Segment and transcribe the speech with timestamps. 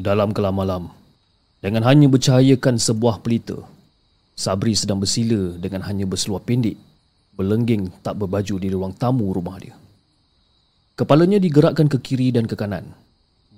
[0.00, 0.88] Dalam kelam malam,
[1.60, 3.60] dengan hanya bercahayakan sebuah pelita,
[4.32, 6.80] Sabri sedang bersila dengan hanya berseluar pendek,
[7.36, 9.76] berlengging tak berbaju di ruang tamu rumah dia.
[10.96, 12.88] Kepalanya digerakkan ke kiri dan ke kanan.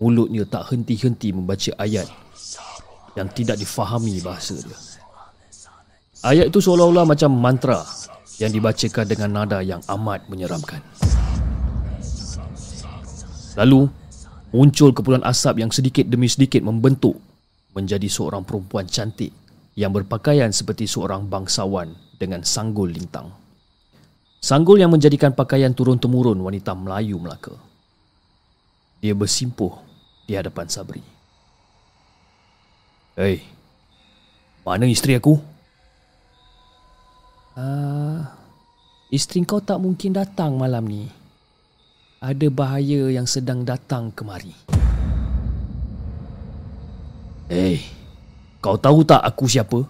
[0.02, 2.10] Mulutnya tak henti-henti membaca ayat
[3.14, 4.78] yang tidak difahami bahasa dia.
[6.26, 7.86] Ayat itu seolah-olah macam mantra
[8.42, 10.82] yang dibacakan dengan nada yang amat menyeramkan.
[13.54, 14.01] Lalu,
[14.52, 17.16] muncul kepulan asap yang sedikit demi sedikit membentuk
[17.72, 19.32] menjadi seorang perempuan cantik
[19.72, 23.32] yang berpakaian seperti seorang bangsawan dengan sanggul lintang.
[24.42, 27.56] Sanggul yang menjadikan pakaian turun-temurun wanita Melayu Melaka.
[29.00, 29.72] Dia bersimpuh
[30.28, 31.02] di hadapan Sabri.
[33.16, 33.40] Hei,
[34.66, 35.40] mana isteri aku?
[37.56, 38.24] Uh,
[39.08, 41.21] isteri kau tak mungkin datang malam ni.
[42.22, 44.54] Ada bahaya yang sedang datang kemari.
[47.50, 47.82] Hei,
[48.62, 49.82] kau tahu tak aku siapa?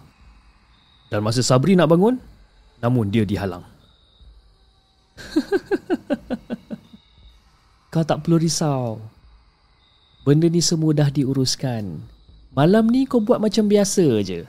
[1.13, 2.17] Dan masa Sabri nak bangun,
[2.81, 3.61] namun dia dihalang.
[7.93, 8.97] kau tak perlu risau.
[10.25, 12.01] Benda ni semua dah diuruskan.
[12.57, 14.41] Malam ni kau buat macam biasa je.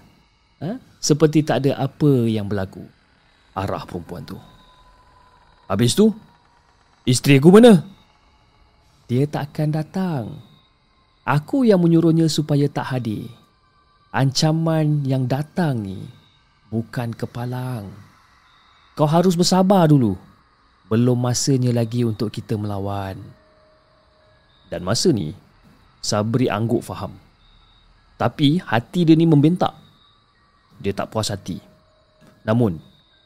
[0.65, 0.81] Ha?
[1.05, 2.81] Seperti tak ada apa yang berlaku.
[3.53, 4.41] Arah perempuan tu.
[5.69, 6.17] Habis tu,
[7.05, 7.85] isteri aku mana?
[9.09, 10.25] Dia tak akan datang.
[11.25, 13.29] Aku yang menyuruhnya supaya tak hadir.
[14.13, 16.01] Ancaman yang datang ni
[16.69, 17.89] bukan kepalang.
[18.95, 20.17] Kau harus bersabar dulu.
[20.89, 23.17] Belum masanya lagi untuk kita melawan.
[24.69, 25.33] Dan masa ni,
[26.05, 27.17] Sabri angguk faham.
[28.21, 29.73] Tapi hati dia ni membentak.
[30.79, 31.59] Dia tak puas hati.
[32.45, 32.77] Namun,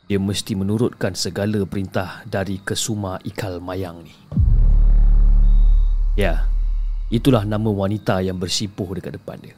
[0.09, 4.17] dia mesti menurutkan segala perintah dari Kesuma Ikal Mayang ni.
[6.17, 6.49] Ya,
[7.13, 9.53] itulah nama wanita yang bersipuh dekat depan dia.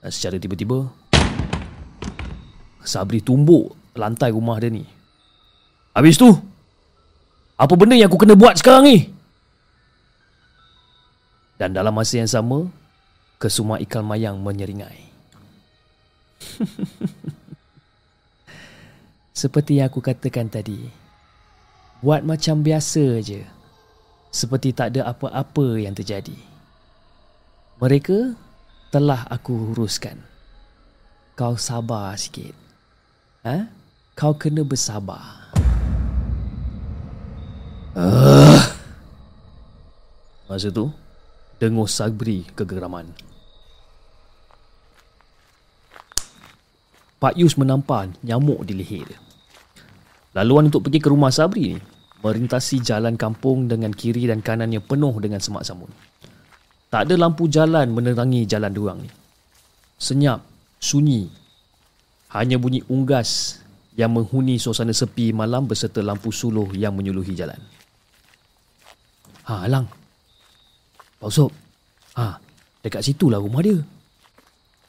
[0.00, 0.88] Dan secara tiba-tiba,
[2.80, 4.88] Sabri tumbuk lantai rumah dia ni.
[5.92, 6.32] Habis tu,
[7.60, 9.12] apa benda yang aku kena buat sekarang ni?
[11.60, 12.64] Dan dalam masa yang sama,
[13.36, 15.04] kesuma ikan mayang menyeringai.
[19.36, 20.88] Seperti yang aku katakan tadi,
[22.00, 23.44] buat macam biasa je.
[24.32, 26.32] Seperti tak ada apa-apa yang terjadi.
[27.76, 28.32] Mereka
[28.88, 30.16] telah aku uruskan.
[31.36, 32.56] Kau sabar sikit.
[33.44, 33.68] Ha?
[34.16, 35.52] Kau kena bersabar.
[37.92, 38.64] Uh.
[40.48, 40.88] Masa tu,
[41.60, 43.12] dengus Sabri kegeraman.
[47.20, 49.25] Pak Yus menampar nyamuk di leher dia.
[50.36, 51.80] Laluan untuk pergi ke rumah Sabri ni
[52.20, 55.88] merintasi jalan kampung dengan kiri dan kanannya penuh dengan semak samun.
[56.92, 59.10] Tak ada lampu jalan menerangi jalan duang ni.
[59.96, 60.44] Senyap,
[60.76, 61.24] sunyi.
[62.36, 63.62] Hanya bunyi unggas
[63.96, 67.58] yang menghuni suasana sepi malam beserta lampu suluh yang menyuluhi jalan.
[69.48, 69.88] Ha, Alang.
[71.16, 71.52] Pak Usop.
[72.20, 72.36] Ha,
[72.84, 73.80] dekat situlah rumah dia.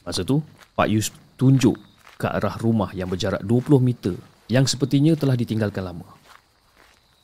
[0.04, 0.44] Masa tu,
[0.76, 1.08] Pak Yus
[1.40, 1.80] tunjuk
[2.20, 4.16] ke arah rumah yang berjarak 20 meter
[4.48, 6.08] yang sepertinya telah ditinggalkan lama.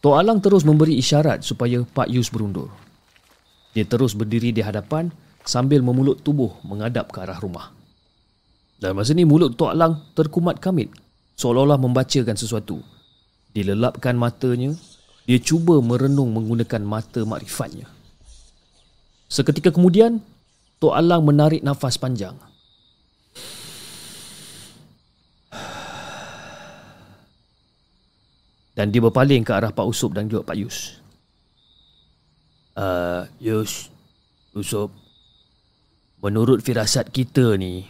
[0.03, 2.67] Tok Alang terus memberi isyarat supaya Pak Yus berundur.
[3.72, 5.07] Dia terus berdiri di hadapan
[5.47, 7.72] sambil memulut tubuh menghadap ke arah rumah.
[8.75, 10.91] Dan masa ni mulut Tok Alang terkumat kamit
[11.39, 12.84] seolah-olah membacakan sesuatu.
[13.55, 14.75] Dilelapkan matanya,
[15.23, 17.88] dia cuba merenung menggunakan mata makrifatnya.
[19.31, 20.19] Seketika kemudian,
[20.84, 22.35] Tok Alang menarik nafas panjang.
[28.73, 30.97] Dan dia berpaling ke arah Pak Usup dan juga Pak Yus.
[32.73, 33.94] Uh, Yus,
[34.57, 34.89] Usup,
[36.25, 37.85] menurut firasat kita ni,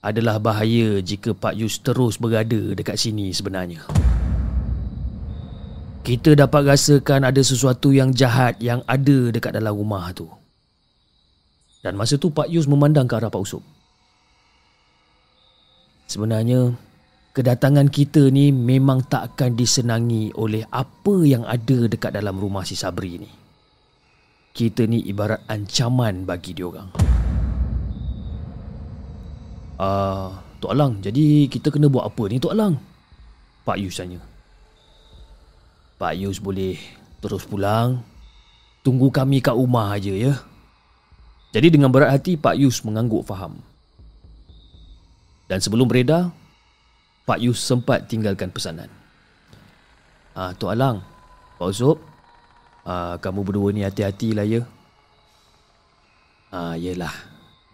[0.00, 3.84] adalah bahaya jika Pak Yus terus berada dekat sini sebenarnya.
[6.00, 10.24] Kita dapat rasakan ada sesuatu yang jahat yang ada dekat dalam rumah tu.
[11.84, 13.60] Dan masa tu Pak Yus memandang ke arah Pak Usop.
[16.08, 16.72] Sebenarnya,
[17.30, 22.74] kedatangan kita ni memang tak akan disenangi oleh apa yang ada dekat dalam rumah si
[22.74, 23.30] Sabri ni.
[24.50, 26.90] Kita ni ibarat ancaman bagi diorang.
[29.80, 30.28] Ah, uh,
[30.60, 32.76] Tok Alang, jadi kita kena buat apa ni Tok Alang?
[33.64, 34.20] Pak Yus tanya.
[35.96, 36.76] Pak Yus boleh
[37.24, 38.04] terus pulang.
[38.84, 40.36] Tunggu kami kat rumah aja ya.
[41.56, 43.56] Jadi dengan berat hati Pak Yus mengangguk faham.
[45.48, 46.28] Dan sebelum beredar,
[47.30, 48.90] Pak Yus sempat tinggalkan pesanan.
[50.34, 50.98] Ah, Tok Alang,
[51.62, 52.02] Pak Usop,
[52.82, 54.66] ah, kamu berdua ni hati-hatilah ya.
[56.50, 57.14] Ah, yelah.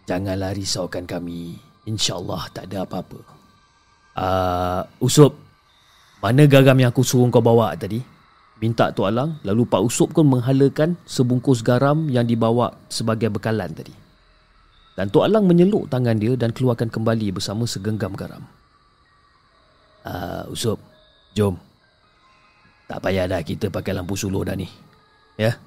[0.05, 1.57] Janganlah risaukan kami.
[1.89, 3.17] InsyaAllah tak ada apa-apa.
[4.13, 5.33] Ah, Usop,
[6.21, 8.05] mana garam yang aku suruh kau bawa tadi?
[8.61, 13.97] Minta Tok Alang, lalu Pak Usop pun menghalakan sebungkus garam yang dibawa sebagai bekalan tadi.
[15.01, 18.56] Dan Tok Alang menyeluk tangan dia dan keluarkan kembali bersama segenggam garam.
[20.07, 20.79] Ah, uh, Usop,
[21.35, 21.59] jom.
[22.87, 24.71] Tak payah dah kita pakai lampu suluh dah ni.
[25.35, 25.59] Ya?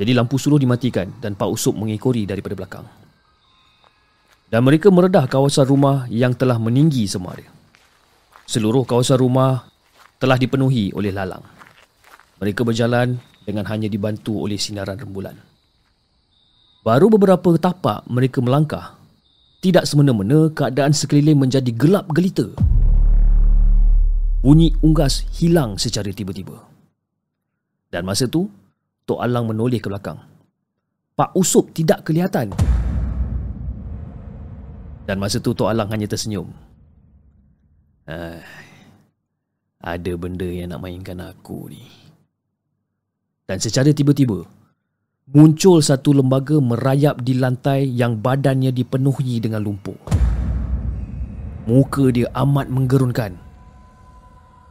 [0.00, 2.86] Jadi lampu suluh dimatikan dan Pak Usop mengikori daripada belakang.
[4.48, 7.52] Dan mereka meredah kawasan rumah yang telah meninggi semua dia.
[8.48, 9.68] Seluruh kawasan rumah
[10.16, 11.44] telah dipenuhi oleh lalang.
[12.40, 15.36] Mereka berjalan dengan hanya dibantu oleh sinaran rembulan.
[16.80, 18.96] Baru beberapa tapak mereka melangkah.
[19.60, 22.48] Tidak semena-mena keadaan sekeliling menjadi gelap gelita.
[24.48, 26.56] Bunyi unggas hilang secara tiba-tiba.
[27.92, 28.48] Dan masa tu,
[29.04, 30.24] Tok Alang menoleh ke belakang.
[31.12, 32.56] Pak Usup tidak kelihatan.
[35.04, 36.48] Dan masa tu Tok Alang hanya tersenyum.
[38.08, 38.40] Ah,
[39.84, 41.84] ada benda yang nak mainkan aku ni.
[43.44, 44.48] Dan secara tiba-tiba,
[45.28, 50.00] muncul satu lembaga merayap di lantai yang badannya dipenuhi dengan lumpur.
[51.68, 53.47] Muka dia amat menggerunkan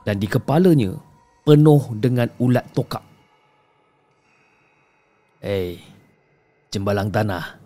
[0.07, 0.95] dan di kepalanya
[1.43, 3.03] penuh dengan ulat tokak.
[5.43, 5.83] Hei,
[6.71, 7.59] jembalang tanah.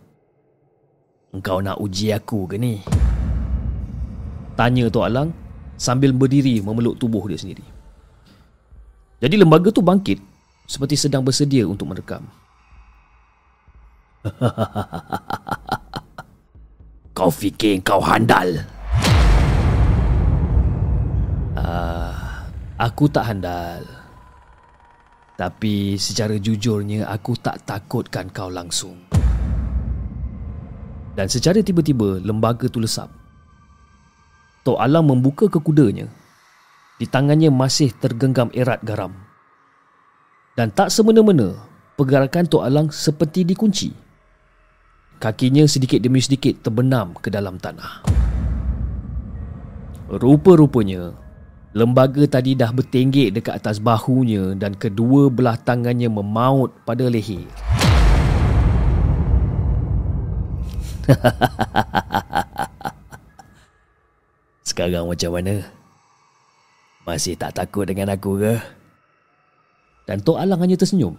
[1.38, 2.82] Engkau nak uji aku ke ni?
[4.58, 5.30] Tanya Tok Alang
[5.78, 7.64] sambil berdiri memeluk tubuh dia sendiri.
[9.22, 10.18] Jadi lembaga tu bangkit
[10.66, 12.26] seperti sedang bersedia untuk merekam.
[17.18, 18.66] kau fikir kau handal?
[22.82, 23.86] Aku tak handal.
[25.38, 28.98] Tapi secara jujurnya aku tak takutkan kau langsung.
[31.14, 33.14] Dan secara tiba-tiba lembaga tu lesap.
[34.66, 36.10] Tok Alam membuka ke kudanya.
[36.98, 39.14] Di tangannya masih tergenggam erat garam.
[40.58, 41.54] Dan tak semena-mena
[41.94, 43.94] pergerakan Tok Alang seperti dikunci.
[45.22, 48.02] Kakinya sedikit demi sedikit terbenam ke dalam tanah.
[50.10, 51.21] Rupa-rupanya
[51.72, 57.48] Lembaga tadi dah bertenggek dekat atas bahunya dan kedua belah tangannya memaut pada leher.
[64.68, 65.64] Sekarang macam mana?
[67.08, 68.60] Masih tak takut dengan aku ke?
[70.12, 71.16] Dan Tok Alang hanya tersenyum.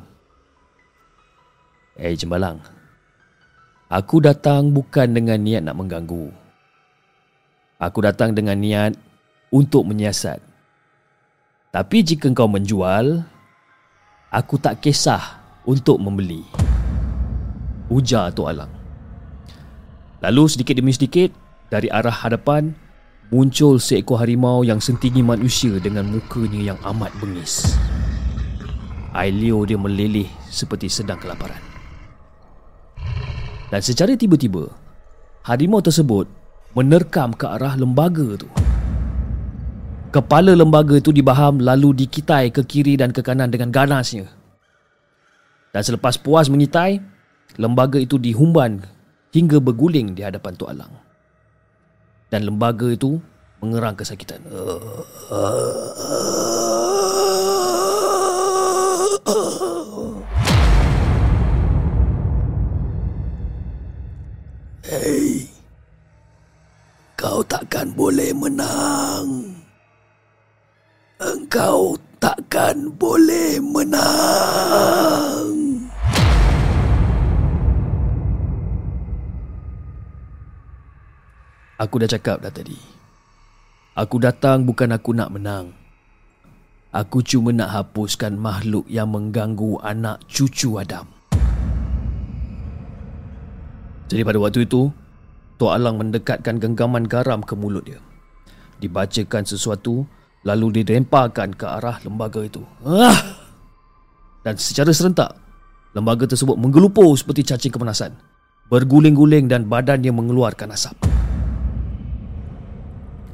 [1.96, 2.60] Eh, hey, Cembalang.
[3.88, 6.28] Aku datang bukan dengan niat nak mengganggu.
[7.80, 9.11] Aku datang dengan niat
[9.52, 10.40] untuk menyiasat.
[11.72, 13.20] Tapi jika kau menjual,
[14.32, 16.40] aku tak kisah untuk membeli.
[17.92, 18.72] Ujar Tok Alang.
[20.24, 21.32] Lalu sedikit demi sedikit,
[21.68, 22.72] dari arah hadapan,
[23.32, 27.76] muncul seekor harimau yang setinggi manusia dengan mukanya yang amat bengis.
[29.12, 31.60] Ailio dia meleleh seperti sedang kelaparan.
[33.72, 34.68] Dan secara tiba-tiba,
[35.48, 36.28] harimau tersebut
[36.76, 38.48] menerkam ke arah lembaga tu.
[40.12, 44.28] Kepala lembaga itu dibaham lalu dikitai ke kiri dan ke kanan dengan ganasnya.
[45.72, 47.00] Dan selepas puas mengitai,
[47.56, 48.84] lembaga itu dihumban
[49.32, 50.92] hingga berguling di hadapan Tok Alang.
[52.28, 53.16] Dan lembaga itu
[53.64, 54.44] mengerang kesakitan.
[64.84, 65.48] Hei,
[67.16, 69.61] kau takkan boleh menang
[71.22, 75.48] engkau takkan boleh menang.
[81.78, 82.78] Aku dah cakap dah tadi.
[83.98, 85.74] Aku datang bukan aku nak menang.
[86.92, 91.08] Aku cuma nak hapuskan makhluk yang mengganggu anak cucu Adam.
[94.12, 94.92] Jadi pada waktu itu,
[95.56, 97.96] Tok Alang mendekatkan genggaman garam ke mulut dia.
[98.84, 100.04] Dibacakan sesuatu
[100.42, 102.62] lalu dilemparkan ke arah lembaga itu.
[102.82, 103.38] Ah!
[104.42, 105.38] Dan secara serentak,
[105.94, 108.18] lembaga tersebut menggelupur seperti cacing kepanasan,
[108.66, 110.98] berguling-guling dan badannya mengeluarkan asap.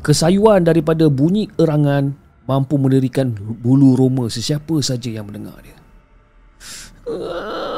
[0.04, 2.12] Kesayuan daripada bunyi erangan
[2.48, 5.76] mampu mendirikan bulu roma sesiapa saja yang mendengar dia.
[7.08, 7.77] Ah!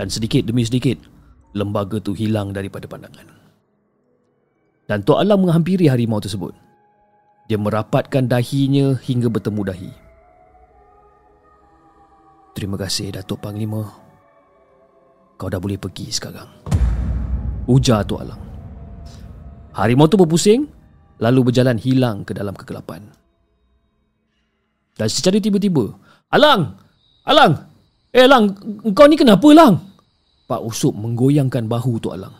[0.00, 0.96] Dan sedikit demi sedikit
[1.52, 3.28] lembaga tu hilang daripada pandangan.
[4.88, 6.56] Dan Tok Alang menghampiri harimau tersebut.
[7.52, 9.92] Dia merapatkan dahinya hingga bertemu dahi.
[12.56, 13.92] Terima kasih Datuk Panglima.
[15.36, 16.48] Kau dah boleh pergi sekarang.
[17.68, 18.42] Ujar Tok Alang.
[19.76, 20.64] Harimau tu berpusing
[21.20, 23.04] lalu berjalan hilang ke dalam kegelapan.
[24.96, 25.92] Dan secara tiba-tiba,
[26.32, 26.72] Alang!
[27.28, 27.68] Alang!
[28.16, 28.56] Eh Alang,
[28.96, 29.89] kau ni kenapa Alang?
[30.50, 32.34] Pak Usop menggoyangkan bahu Tok Alang.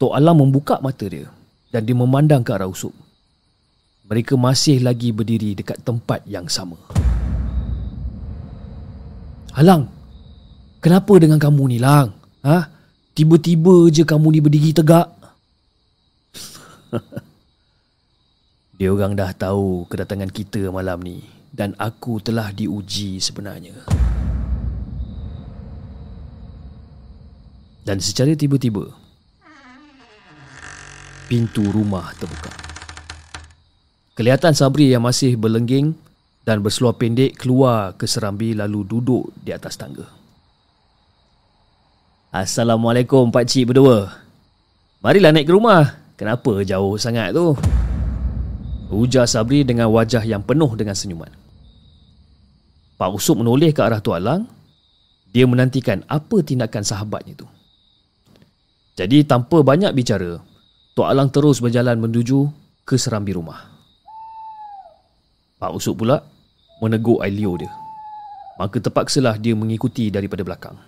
[0.00, 1.28] Tok Alang membuka mata dia
[1.68, 2.96] dan dia memandang ke arah Usop.
[4.08, 6.80] Mereka masih lagi berdiri dekat tempat yang sama.
[9.52, 9.92] Alang,
[10.80, 12.16] kenapa dengan kamu ni Lang?
[12.40, 12.72] Ha?
[13.12, 15.12] Tiba-tiba je kamu ni berdiri tegak.
[18.80, 23.86] Dia orang dah tahu kedatangan kita malam ni dan aku telah diuji sebenarnya.
[27.84, 28.88] Dan secara tiba-tiba
[31.28, 32.48] pintu rumah terbuka.
[34.16, 35.92] Kelihatan Sabri yang masih berlengging
[36.48, 40.08] dan berseluar pendek keluar ke serambi lalu duduk di atas tangga.
[42.32, 44.10] Assalamualaikum Pak Cik berdua.
[45.04, 46.00] Marilah naik ke rumah.
[46.16, 47.52] Kenapa jauh sangat tu?
[48.94, 51.30] Ujar Sabri dengan wajah yang penuh dengan senyuman.
[52.94, 54.42] Pak Usop menoleh ke arah Tuan Lang.
[55.34, 57.46] Dia menantikan apa tindakan sahabatnya itu.
[58.94, 60.38] Jadi tanpa banyak bicara,
[60.94, 62.46] Tok Alang terus berjalan menuju
[62.86, 63.58] ke serambi rumah.
[65.58, 66.22] Pak Usop pula
[66.78, 67.72] menegur Ailio dia.
[68.54, 70.78] Maka terpaksalah dia mengikuti daripada belakang.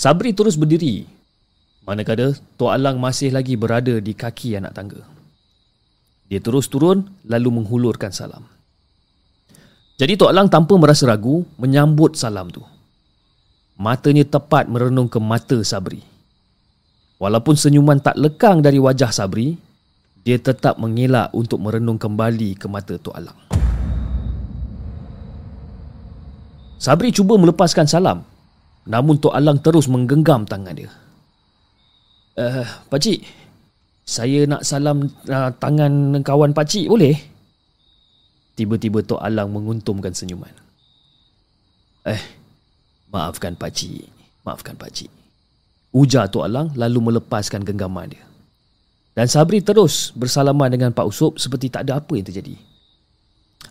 [0.00, 1.04] Sabri terus berdiri.
[1.84, 5.04] Manakala Tok Alang masih lagi berada di kaki anak tangga.
[6.32, 8.46] Dia terus turun lalu menghulurkan salam.
[10.00, 12.64] Jadi Tok Lang tanpa merasa ragu menyambut salam tu.
[13.76, 16.09] Matanya tepat merenung ke mata Sabri.
[17.20, 19.52] Walaupun senyuman tak lekang dari wajah Sabri,
[20.24, 23.36] dia tetap mengelak untuk merenung kembali ke mata Tok Alang.
[26.80, 28.24] Sabri cuba melepaskan salam.
[28.88, 30.88] Namun Tok Alang terus menggenggam tangan dia.
[32.40, 33.20] Eh, uh, Pakcik,
[34.00, 37.20] saya nak salam uh, tangan kawan pakcik boleh?
[38.56, 40.56] Tiba-tiba Tok Alang menguntumkan senyuman.
[42.08, 42.22] Eh,
[43.12, 44.08] maafkan pakcik.
[44.40, 45.19] Maafkan pakcik.
[45.90, 48.22] Ujar Tok Alang lalu melepaskan genggaman dia.
[49.10, 52.54] Dan Sabri terus bersalaman dengan Pak Usop seperti tak ada apa yang terjadi.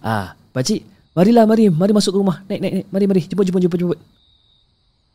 [0.03, 0.83] Ah, pakcik,
[1.15, 2.43] marilah mari, mari masuk ke rumah.
[2.51, 2.87] Naik, naik, naik.
[2.91, 3.21] Mari, mari.
[3.23, 3.99] Jemput, jemput, jemput, jemput.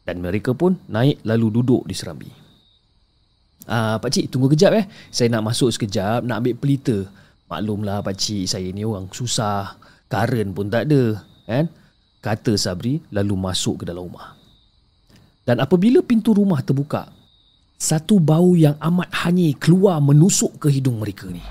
[0.04, 2.28] Dan mereka pun naik lalu duduk di serambi.
[3.64, 4.84] Ah, pak cik tunggu kejap eh.
[5.08, 7.08] Saya nak masuk sekejap nak ambil pelita.
[7.48, 9.76] Maklumlah pak cik saya ni orang susah.
[10.08, 11.72] Karen pun tak ada, kan?
[12.20, 14.36] Kata Sabri lalu masuk ke dalam rumah.
[15.44, 17.12] Dan apabila pintu rumah terbuka,
[17.76, 21.44] satu bau yang amat hanyir keluar menusuk ke hidung mereka ni.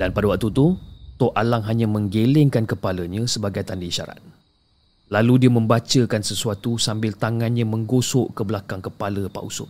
[0.00, 0.80] Dan pada waktu tu,
[1.20, 4.18] Tok Alang hanya menggelengkan kepalanya sebagai tanda isyarat.
[5.12, 9.68] Lalu dia membacakan sesuatu sambil tangannya menggosok ke belakang kepala Pak Usop.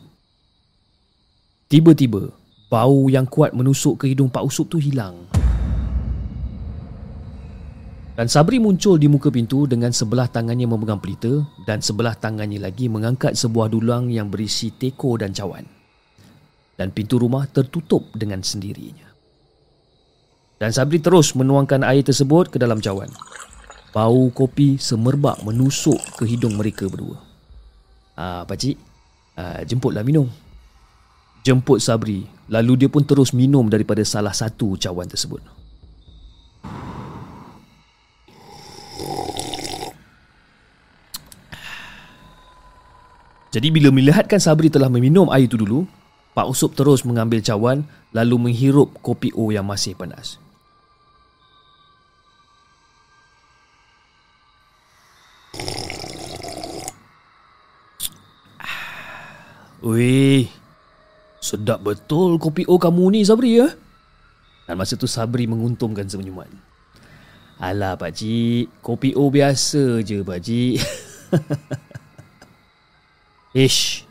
[1.67, 2.31] Tiba-tiba,
[2.71, 5.19] bau yang kuat menusuk ke hidung Pak Usop tu hilang.
[8.15, 12.87] Dan Sabri muncul di muka pintu dengan sebelah tangannya memegang pelita dan sebelah tangannya lagi
[12.87, 15.67] mengangkat sebuah dulang yang berisi teko dan cawan.
[16.79, 19.11] Dan pintu rumah tertutup dengan sendirinya.
[20.63, 23.11] Dan Sabri terus menuangkan air tersebut ke dalam cawan.
[23.91, 27.19] Bau kopi semerbak menusuk ke hidung mereka berdua.
[28.15, 28.79] Ah, pakcik,
[29.35, 30.31] ah, jemputlah minum.
[31.43, 35.64] Jemput Sabri, lalu dia pun terus minum daripada salah satu cawan tersebut.
[43.55, 45.87] Jadi bila melihatkan Sabri telah meminum air itu dulu,
[46.35, 50.43] Pak Usop terus mengambil cawan lalu menghirup kopi O yang masih panas.
[59.87, 60.51] Wih,
[61.39, 63.71] sedap betul kopi O kamu ni Sabri ya.
[64.67, 66.51] Dan masa tu Sabri menguntumkan senyuman.
[67.63, 70.83] Alah pakcik, kopi O biasa je pakcik.
[73.55, 74.03] Ish,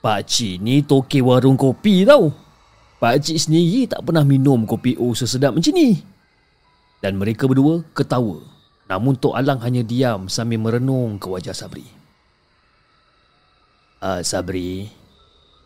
[0.00, 2.32] pakcik ni toke warung kopi tau.
[2.96, 6.00] Pakcik sendiri tak pernah minum kopi O sesedap macam ni.
[7.04, 8.40] Dan mereka berdua ketawa.
[8.88, 11.84] Namun Tok Alang hanya diam sambil merenung ke wajah Sabri.
[14.00, 14.88] Uh, Sabri,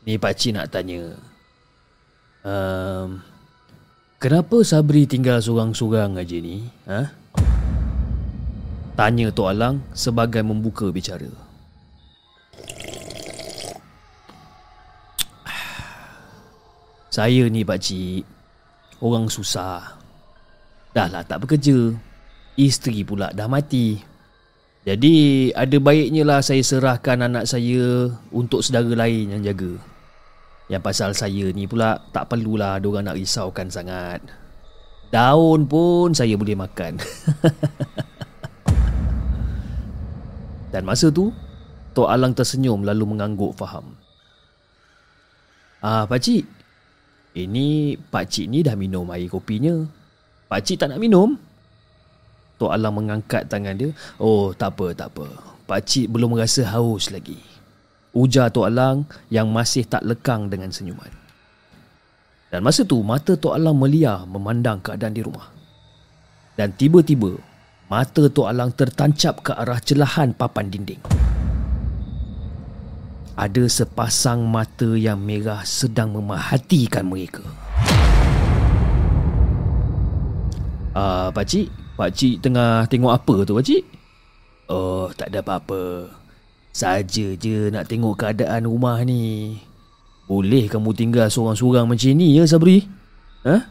[0.04, 1.14] Ni pakcik nak tanya.
[2.42, 3.22] Um,
[4.18, 6.66] kenapa Sabri tinggal seorang-seorang aja ni?
[6.90, 7.14] Ha?
[8.94, 11.43] Tanya Tok Alang sebagai membuka bicara.
[17.14, 18.26] Saya ni pakcik
[18.98, 20.02] Orang susah.
[20.90, 21.94] Dah lah tak bekerja.
[22.58, 24.02] Isteri pula dah mati.
[24.82, 25.14] Jadi
[25.54, 29.78] ada baiknya lah saya serahkan anak saya Untuk saudara lain yang jaga.
[30.66, 34.18] Yang pasal saya ni pula Tak perlulah diorang nak risaukan sangat.
[35.14, 36.98] Daun pun saya boleh makan.
[40.74, 41.30] Dan masa tu
[41.94, 43.94] Tok Alang tersenyum lalu mengangguk faham.
[45.78, 46.63] Ah, pakcik
[47.34, 49.82] Ini pakcik ni dah minum air kopinya
[50.46, 51.34] Pakcik tak nak minum?
[52.62, 53.90] Tok Alang mengangkat tangan dia
[54.22, 55.26] Oh tak apa tak apa
[55.66, 57.42] Pakcik belum rasa haus lagi
[58.14, 61.24] Ujar Tok Alang yang masih tak lekang dengan senyuman
[62.54, 65.50] dan masa tu mata Tok Alang meliar memandang keadaan di rumah.
[66.54, 67.34] Dan tiba-tiba
[67.90, 71.02] mata Tok Alang tertancap ke arah celahan papan dinding.
[73.34, 77.42] Ada sepasang mata yang merah sedang memahatikan mereka.
[80.94, 81.66] Ah, uh, pakcik,
[81.98, 83.82] pakcik tengah tengok apa tu pakcik?
[84.70, 86.14] Oh, tak ada apa-apa.
[86.70, 89.58] Saja je nak tengok keadaan rumah ni.
[90.30, 92.86] Boleh kamu tinggal seorang-seorang macam ni ya Sabri?
[93.42, 93.66] Ha?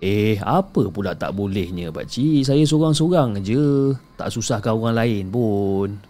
[0.00, 2.48] Eh, apa pula tak bolehnya pakcik?
[2.48, 3.92] Saya seorang-seorang je.
[4.16, 6.00] Tak susahkan orang lain pun.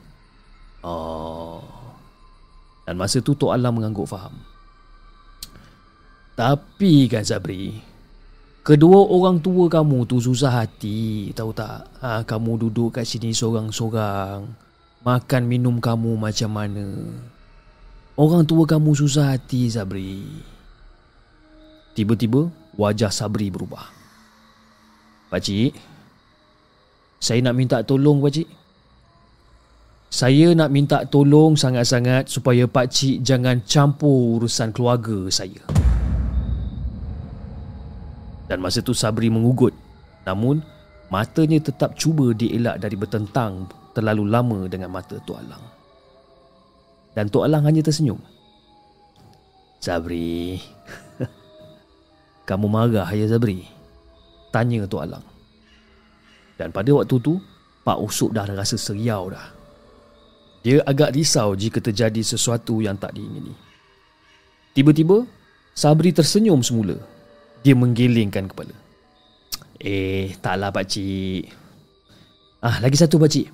[0.86, 1.69] Oh.
[2.90, 4.34] Dan masa tu Tok Alam mengangguk faham.
[6.34, 7.78] Tapi kan Sabri,
[8.66, 11.86] kedua orang tua kamu tu susah hati, tahu tak?
[12.02, 14.42] Ha, kamu duduk kat sini seorang-seorang.
[15.06, 17.14] Makan minum kamu macam mana?
[18.18, 20.26] Orang tua kamu susah hati Sabri
[21.96, 23.88] Tiba-tiba wajah Sabri berubah
[25.32, 25.72] Pakcik
[27.16, 28.59] Saya nak minta tolong pakcik
[30.10, 35.62] Saya nak minta tolong sangat-sangat Supaya pakcik jangan campur urusan keluarga saya
[38.50, 39.70] Dan masa tu Sabri mengugut
[40.26, 40.66] Namun
[41.14, 45.80] matanya tetap cuba dielak dari bertentang Terlalu lama dengan mata Tok Alang
[47.14, 48.18] dan Tok Alang hanya tersenyum.
[49.82, 50.60] Sabri.
[52.48, 53.66] Kamu marah ya Sabri?
[54.54, 55.24] Tanya Tok Alang.
[56.54, 57.40] Dan pada waktu tu,
[57.82, 59.59] Pak Usuk dah rasa seriau dah.
[60.60, 63.56] Dia agak risau jika terjadi sesuatu yang tak diingini.
[64.76, 65.24] Tiba-tiba,
[65.72, 67.00] Sabri tersenyum semula.
[67.64, 68.76] Dia menggelingkan kepala.
[69.80, 71.48] Eh, taklah pakcik.
[72.60, 73.48] Ah, lagi satu pakcik.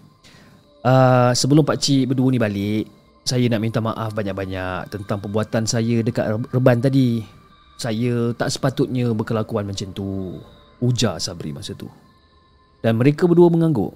[0.82, 2.90] Uh, sebelum pakcik berdua ni balik,
[3.26, 7.22] saya nak minta maaf banyak-banyak tentang perbuatan saya dekat reban tadi.
[7.78, 10.38] Saya tak sepatutnya berkelakuan macam tu.
[10.82, 11.90] Ujar Sabri masa tu.
[12.82, 13.94] Dan mereka berdua mengangguk.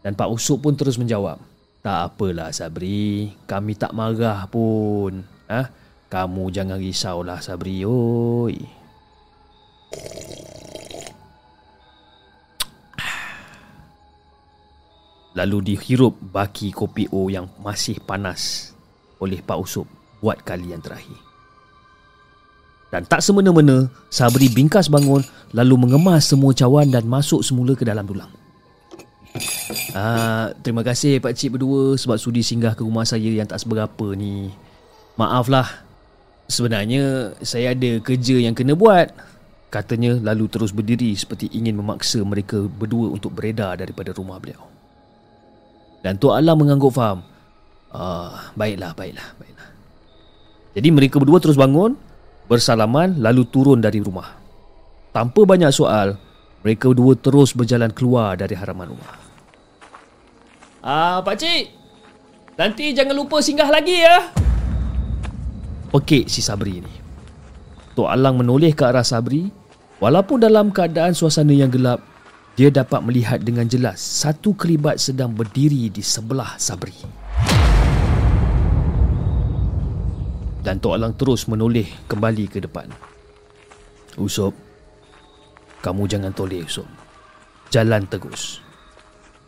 [0.00, 1.36] Dan Pak Usuk pun terus menjawab.
[1.78, 5.22] Tak apalah Sabri, kami tak marah pun.
[5.46, 5.70] Ah, ha?
[6.08, 8.78] Kamu jangan risaulah Sabri, oi.
[15.38, 18.74] lalu dihirup baki kopi O yang masih panas
[19.22, 19.86] oleh Pak Usop
[20.18, 21.14] buat kali yang terakhir.
[22.90, 25.22] Dan tak semena-mena, Sabri bingkas bangun
[25.54, 28.32] lalu mengemas semua cawan dan masuk semula ke dalam tulang.
[29.96, 34.12] Ah, terima kasih Pak Cik berdua sebab sudi singgah ke rumah saya yang tak seberapa
[34.12, 34.52] ni.
[35.16, 35.88] Maaflah.
[36.48, 39.12] Sebenarnya saya ada kerja yang kena buat.
[39.68, 44.64] Katanya lalu terus berdiri seperti ingin memaksa mereka berdua untuk beredar daripada rumah beliau.
[46.00, 47.20] Dan Tok Alam mengangguk faham.
[47.92, 49.68] Ah, baiklah, baiklah, baiklah.
[50.72, 51.96] Jadi mereka berdua terus bangun,
[52.48, 54.36] bersalaman lalu turun dari rumah.
[55.12, 56.16] Tanpa banyak soal,
[56.64, 59.27] mereka berdua terus berjalan keluar dari haraman rumah.
[60.88, 61.68] Ah, pak cik.
[62.56, 64.32] Nanti jangan lupa singgah lagi ya.
[65.92, 66.94] Pekik si Sabri ni.
[67.92, 69.52] Tok Alang menoleh ke arah Sabri
[70.00, 72.00] walaupun dalam keadaan suasana yang gelap
[72.56, 76.96] dia dapat melihat dengan jelas satu kelibat sedang berdiri di sebelah Sabri.
[80.64, 82.88] Dan Tok Alang terus menoleh kembali ke depan.
[84.16, 84.56] Usop,
[85.84, 86.88] kamu jangan toleh Usop.
[87.68, 88.64] Jalan tegus.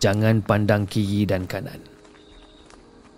[0.01, 1.77] Jangan pandang kiri dan kanan.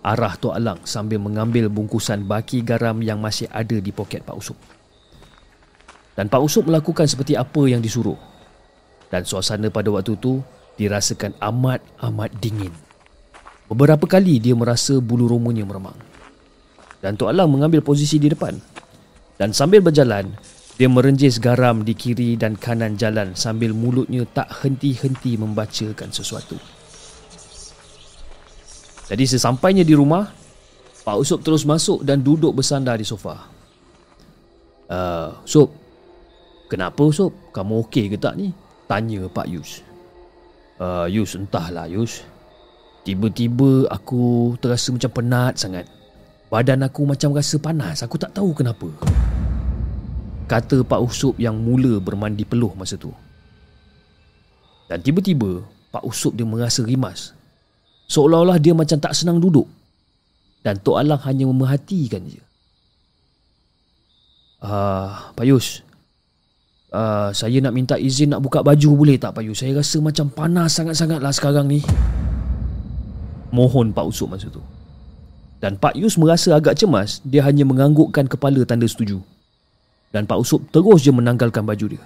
[0.03, 4.59] Arah Tok Alang sambil mengambil bungkusan baki garam yang masih ada di poket Pak Usop.
[6.19, 8.19] Dan Pak Usop melakukan seperti apa yang disuruh
[9.07, 10.43] dan suasana pada waktu itu
[10.75, 12.73] dirasakan amat-amat dingin.
[13.69, 15.95] Beberapa kali dia merasa bulu romanya meremang.
[16.99, 18.59] Dan Tok Alang mengambil posisi di depan.
[19.39, 20.33] Dan sambil berjalan,
[20.73, 26.57] dia merenjis garam di kiri dan kanan jalan sambil mulutnya tak henti-henti membacakan sesuatu.
[29.05, 30.25] Jadi sesampainya di rumah,
[31.05, 33.45] Pak Usop terus masuk dan duduk bersandar di sofa.
[34.89, 35.69] Uh, Sob,
[36.71, 37.35] kenapa Sob?
[37.53, 38.49] Kamu okey ke tak ni?
[38.89, 39.85] Tanya Pak Yus.
[40.81, 42.25] Uh, Yus, entahlah Yus.
[43.03, 45.85] Tiba-tiba aku terasa macam penat sangat.
[46.47, 48.01] Badan aku macam rasa panas.
[48.01, 48.87] Aku tak tahu kenapa.
[50.43, 53.11] Kata Pak Usop yang mula bermandi peluh masa tu.
[54.91, 57.31] Dan tiba-tiba, Pak Usop dia merasa rimas.
[58.11, 59.65] Seolah-olah dia macam tak senang duduk.
[60.63, 62.43] Dan Tok Alang hanya memerhatikan dia.
[64.63, 65.83] Ah, Pak Yus.
[66.93, 69.65] Uh, saya nak minta izin nak buka baju boleh tak Pak Yus?
[69.65, 71.81] Saya rasa macam panas sangat-sangat lah sekarang ni.
[73.49, 74.61] Mohon Pak Usop masa tu.
[75.57, 79.23] Dan Pak Yus merasa agak cemas, dia hanya menganggukkan kepala tanda setuju.
[80.13, 82.03] Dan Pak Usop terus je menanggalkan baju dia.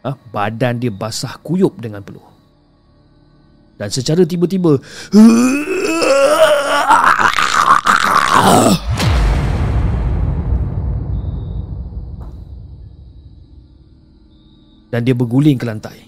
[0.00, 2.24] Ah, badan dia basah kuyup dengan peluh.
[3.76, 4.80] Dan secara tiba-tiba
[14.88, 16.00] dan dia berguling ke lantai.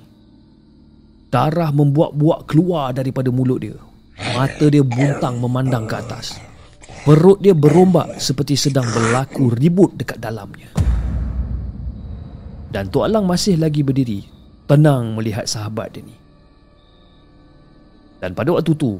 [1.28, 3.76] Darah membuak-buak keluar daripada mulut dia.
[4.32, 6.40] Mata dia buntang memandang ke atas.
[7.04, 10.85] Perut dia berombak seperti sedang berlaku ribut dekat dalamnya.
[12.70, 14.26] Dan Tok Alang masih lagi berdiri,
[14.66, 16.16] tenang melihat sahabat dia ni.
[18.18, 18.98] Dan pada waktu tu,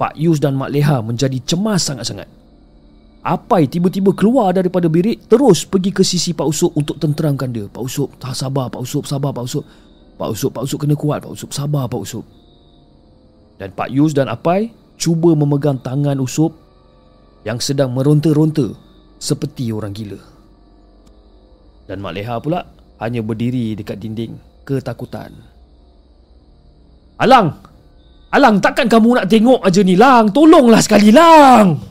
[0.00, 2.40] Pak Yus dan Mak Leha menjadi cemas sangat-sangat.
[3.20, 7.84] Apai tiba-tiba keluar daripada bilik Terus pergi ke sisi Pak Usop untuk tenteramkan dia Pak
[7.84, 9.64] Usop, sabar Pak Usop, sabar Pak Usop
[10.16, 12.24] Pak Usop, Pak Usop kena kuat Pak Usop, sabar Pak Usop
[13.60, 16.56] Dan Pak Yus dan Apai cuba memegang tangan Usop
[17.44, 18.72] Yang sedang meronta-ronta
[19.20, 20.16] seperti orang gila
[21.92, 22.64] Dan Mak Leha pula
[23.00, 25.32] hanya berdiri dekat dinding ketakutan
[27.20, 27.52] Alang!
[28.32, 30.32] Alang takkan kamu nak tengok aja ni Lang?
[30.32, 31.89] Tolonglah sekali Lang!